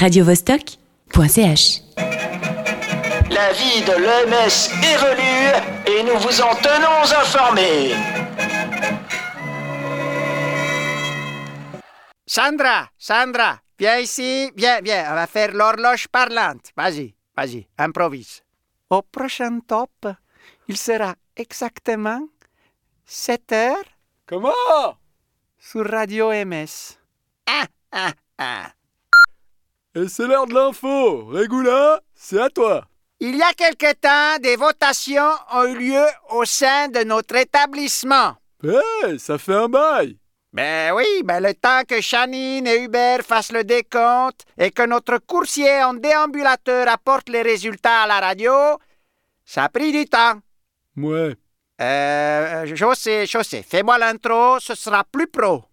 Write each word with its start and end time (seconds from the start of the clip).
radiovostok.ch. 0.00 1.82
La 3.30 3.52
vie 3.52 3.82
de 3.84 3.96
l'EMS 4.00 4.56
évolue 4.94 5.52
et 5.86 6.02
nous 6.04 6.18
vous 6.18 6.40
en 6.40 6.54
tenons 6.54 7.04
informés. 7.20 7.92
Sandra, 12.26 12.88
Sandra, 12.96 13.60
viens 13.78 13.98
ici, 13.98 14.50
viens, 14.56 14.80
viens, 14.80 15.04
on 15.10 15.14
va 15.16 15.26
faire 15.26 15.52
l'horloge 15.52 16.08
parlante. 16.08 16.70
Vas-y, 16.74 17.14
vas-y, 17.36 17.68
improvise. 17.76 18.42
Au 18.88 19.02
prochain 19.02 19.60
top, 19.60 20.08
il 20.66 20.78
sera 20.78 21.14
exactement 21.36 22.26
7 23.04 23.52
heures 23.52 23.84
Comment? 24.24 24.96
sur 25.58 25.86
Radio 25.86 26.30
MS. 26.32 26.96
Ah, 27.46 27.66
ah, 27.92 28.12
ah. 28.38 28.72
Et 29.94 30.06
c'est 30.06 30.26
l'heure 30.26 30.46
de 30.46 30.54
l'info. 30.54 31.26
Régula, 31.26 32.00
c'est 32.14 32.40
à 32.40 32.48
toi. 32.48 32.86
Il 33.18 33.36
y 33.36 33.42
a 33.42 33.52
quelque 33.54 33.92
temps, 33.94 34.40
des 34.40 34.54
votations 34.56 35.32
ont 35.52 35.64
eu 35.64 35.78
lieu 35.78 36.04
au 36.30 36.44
sein 36.44 36.88
de 36.88 37.00
notre 37.00 37.36
établissement. 37.36 38.36
Eh, 38.62 39.18
ça 39.18 39.36
fait 39.36 39.54
un 39.54 39.68
bail. 39.68 40.16
Ben 40.52 40.94
oui, 40.94 41.04
ben 41.24 41.40
le 41.40 41.54
temps 41.54 41.82
que 41.86 42.00
Chanine 42.00 42.66
et 42.66 42.82
Hubert 42.82 43.22
fassent 43.22 43.52
le 43.52 43.64
décompte 43.64 44.44
et 44.56 44.70
que 44.70 44.86
notre 44.86 45.18
coursier 45.18 45.82
en 45.82 45.94
déambulateur 45.94 46.88
apporte 46.88 47.28
les 47.28 47.42
résultats 47.42 48.02
à 48.02 48.06
la 48.06 48.20
radio, 48.20 48.52
ça 49.44 49.64
a 49.64 49.68
pris 49.68 49.92
du 49.92 50.06
temps. 50.06 50.40
Ouais. 50.96 51.36
Euh, 51.80 52.74
José, 52.74 53.26
José, 53.26 53.62
fais-moi 53.62 53.98
l'intro, 53.98 54.60
ce 54.60 54.74
sera 54.74 55.04
plus 55.04 55.26
pro. 55.26 55.64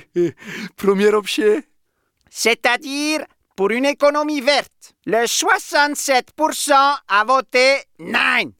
Premier 0.76 1.08
objet. 1.08 1.64
C'est-à-dire 2.30 3.24
pour 3.56 3.70
une 3.70 3.86
économie 3.86 4.40
verte. 4.42 4.94
Le 5.06 5.24
67% 5.24 6.72
a 7.08 7.24
voté 7.24 7.78
non. 7.98 8.52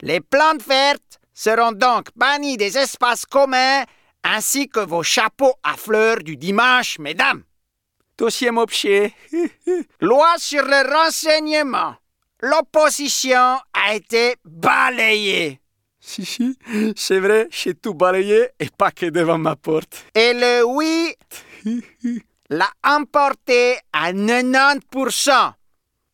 Les 0.00 0.20
plantes 0.20 0.62
vertes 0.62 1.18
seront 1.34 1.72
donc 1.72 2.06
bannies 2.16 2.56
des 2.56 2.78
espaces 2.78 3.26
communs 3.26 3.84
ainsi 4.22 4.68
que 4.68 4.80
vos 4.80 5.02
chapeaux 5.02 5.54
à 5.62 5.76
fleurs 5.76 6.18
du 6.18 6.36
dimanche, 6.36 6.98
mesdames. 6.98 7.42
Deuxième 8.16 8.58
objet. 8.66 9.12
Loi 10.00 10.34
sur 10.38 10.64
le 10.64 10.94
renseignement. 10.94 11.94
L'opposition 12.40 13.58
a 13.72 13.94
été 13.94 14.36
balayée. 14.44 15.60
Si, 16.00 16.24
si, 16.24 16.56
c'est 16.96 17.18
vrai, 17.18 17.48
j'ai 17.50 17.74
tout 17.74 17.94
balayé 17.94 18.48
et 18.60 18.70
pas 18.70 18.92
que 18.92 19.06
devant 19.06 19.38
ma 19.38 19.56
porte. 19.56 20.06
Et 20.14 20.32
le 20.32 20.64
oui 20.64 21.14
l'a 22.50 22.70
emporté 22.84 23.78
à 23.92 24.12
90%. 24.12 25.52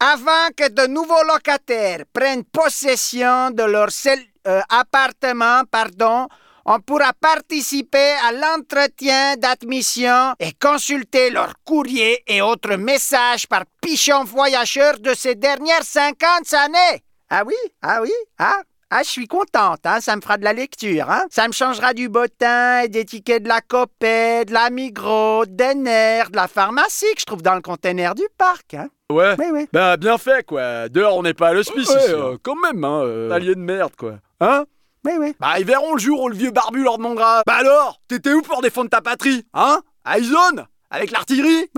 Avant 0.01 0.49
que 0.57 0.69
de 0.69 0.87
nouveaux 0.87 1.25
locataires 1.25 2.05
prennent 2.13 2.45
possession 2.45 3.51
de 3.51 3.63
leur 3.63 3.91
seul 3.91 4.19
euh, 4.47 4.61
appartement, 4.69 5.63
pardon, 5.71 6.29
on 6.67 6.81
pourra 6.81 7.13
participer 7.13 8.15
à 8.27 8.33
l'entretien 8.33 9.37
d'admission 9.37 10.35
et 10.41 10.53
consulter 10.53 11.31
leurs 11.31 11.55
courriers 11.65 12.23
et 12.27 12.43
autres 12.43 12.77
messages 12.77 13.47
par 13.47 13.65
pichon 13.81 14.25
voyageurs 14.25 14.99
de 14.99 15.15
ces 15.15 15.35
dernières 15.35 15.85
50 15.85 16.53
années. 16.55 17.05
Ah 17.31 17.43
oui, 17.47 17.55
ah 17.83 18.01
oui, 18.03 18.13
ah, 18.39 18.61
ah, 18.91 19.03
je 19.03 19.09
suis 19.09 19.27
contente, 19.27 19.81
hein, 19.85 20.01
ça 20.01 20.17
me 20.17 20.21
fera 20.21 20.37
de 20.39 20.45
la 20.45 20.53
lecture, 20.53 21.11
hein. 21.11 21.25
Ça 21.31 21.47
me 21.49 21.53
changera 21.53 21.95
du 21.95 22.09
bottin 22.09 22.81
et 22.83 22.89
des 22.89 23.05
tickets 23.05 23.43
de 23.43 23.49
la 23.49 23.61
Copé, 23.61 24.45
de 24.45 24.53
la 24.53 24.71
Migros, 24.71 25.47
d'Ener, 25.47 26.23
de 26.31 26.37
la 26.37 26.49
pharmacie 26.49 27.13
que 27.15 27.21
je 27.21 27.25
trouve 27.27 27.43
dans 27.43 27.55
le 27.55 27.61
container 27.63 28.15
du 28.15 28.25
parc, 28.39 28.75
hein. 28.75 28.89
Ouais. 29.13 29.35
Oui, 29.39 29.47
oui. 29.53 29.69
Bah, 29.73 29.97
bien 29.97 30.17
fait, 30.19 30.45
quoi. 30.47 30.89
Dehors, 30.89 31.17
on 31.17 31.23
n'est 31.23 31.35
pas 31.35 31.49
à 31.49 31.53
l'hospice 31.53 31.89
Ouais, 31.91 31.97
ici. 31.97 32.13
euh, 32.13 32.33
hein. 32.35 32.39
quand 32.43 32.57
même, 32.57 32.83
hein. 32.85 33.03
euh, 33.05 33.31
Allié 33.31 33.55
de 33.55 33.61
merde, 33.61 33.93
quoi. 33.97 34.15
Hein? 34.41 34.65
Oui, 35.05 35.13
oui. 35.19 35.37
Bah, 35.39 35.59
ils 35.59 35.67
verront 35.67 35.93
le 35.95 36.01
jour 36.01 36.23
où 36.23 36.29
le 36.29 36.37
vieux 36.37 36.51
barbu 36.51 36.83
leur 36.83 36.97
demandera. 36.97 37.43
Bah 37.47 37.57
alors, 37.57 38.01
t'étais 38.09 38.33
où 38.33 38.41
pour 38.41 38.63
défendre 38.63 38.89
ta 38.89 39.03
patrie 39.03 39.45
Hein? 39.53 39.83
À 40.05 40.15
Avec 40.91 41.11
l'artillerie? 41.11 41.69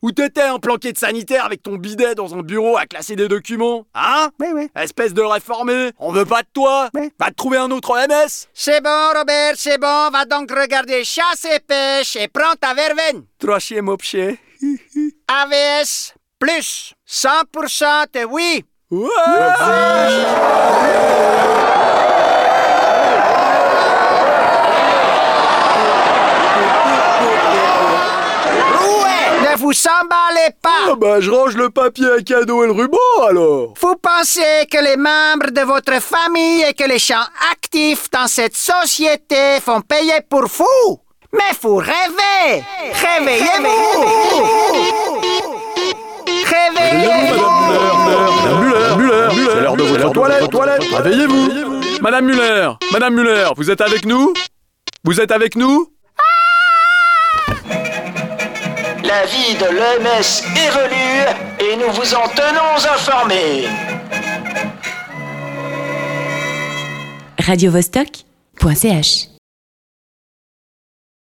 Ou 0.00 0.12
t'étais 0.12 0.42
un 0.42 0.58
planqué 0.58 0.92
de 0.92 0.98
sanitaire 0.98 1.44
avec 1.44 1.62
ton 1.62 1.74
bidet 1.76 2.14
dans 2.14 2.34
un 2.36 2.42
bureau 2.42 2.76
à 2.76 2.86
classer 2.86 3.16
des 3.16 3.26
documents 3.26 3.84
Hein 3.94 4.30
Oui, 4.38 4.46
oui. 4.54 4.68
Espèce 4.76 5.12
de 5.12 5.22
réformé, 5.22 5.90
on 5.98 6.12
veut 6.12 6.24
pas 6.24 6.42
de 6.42 6.48
toi. 6.52 6.88
Va 7.18 7.30
te 7.30 7.34
trouver 7.34 7.58
un 7.58 7.70
autre 7.72 7.96
MS 7.96 8.46
C'est 8.54 8.80
bon, 8.80 9.12
Robert, 9.16 9.54
c'est 9.56 9.78
bon. 9.78 10.10
Va 10.10 10.24
donc 10.24 10.50
regarder 10.52 11.02
chasse 11.02 11.44
et 11.44 11.58
pêche 11.58 12.14
et 12.16 12.28
prends 12.28 12.54
ta 12.60 12.74
verveine. 12.74 13.24
Troisième 13.38 13.88
objet. 13.88 14.38
AVS 15.28 16.14
plus 16.38 16.94
100% 17.08 18.06
de 18.14 18.24
oui. 18.24 18.64
Ouais 18.90 19.08
vous 29.58 29.72
emballez 30.08 30.54
pas. 30.62 30.90
Ah 30.90 30.94
bah 30.96 31.20
je 31.20 31.30
range 31.30 31.56
le 31.56 31.70
papier 31.70 32.10
à 32.10 32.22
cadeau 32.22 32.64
et 32.64 32.66
le 32.66 32.72
ruban 32.72 32.98
alors. 33.28 33.74
Vous 33.80 33.96
pensez 33.96 34.66
que 34.70 34.78
les 34.82 34.96
membres 34.96 35.50
de 35.50 35.60
votre 35.62 36.00
famille 36.00 36.62
et 36.62 36.74
que 36.74 36.84
les 36.84 36.98
gens 36.98 37.24
actifs 37.52 38.10
dans 38.10 38.26
cette 38.26 38.56
société 38.56 39.60
font 39.64 39.80
payer 39.80 40.20
pour 40.28 40.46
vous? 40.46 41.00
Mais 41.32 41.52
vous 41.60 41.76
rêvez. 41.76 42.64
Réveillez-vous. 42.92 44.04
Réveillez-vous. 46.46 47.44
Madame 48.48 48.60
Muller, 48.60 48.96
Muller, 48.96 49.34
Muller, 49.34 49.50
c'est 49.52 49.60
l'heure 49.60 49.76
de 49.76 49.82
votre 49.82 50.12
toilette, 50.12 50.50
toilette. 50.50 50.82
Réveillez-vous. 50.90 51.80
Madame 52.00 52.24
Muller, 52.24 52.70
Madame 52.92 53.14
Muller, 53.14 53.48
vous 53.56 53.70
êtes 53.70 53.80
avec 53.80 54.06
nous? 54.06 54.32
Vous 55.04 55.20
êtes 55.20 55.32
avec 55.32 55.56
nous? 55.56 55.88
La 59.08 59.24
vie 59.24 59.54
de 59.54 59.64
l'EMS 59.64 60.44
évolue 60.68 61.24
et 61.60 61.76
nous 61.76 61.90
vous 61.94 62.14
en 62.14 62.28
tenons 62.28 62.76
informés. 62.94 63.66
radiovostok.ch. 67.38 69.37